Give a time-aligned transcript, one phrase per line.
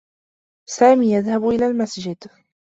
[0.69, 2.17] سامي يذهب إلى المسجد.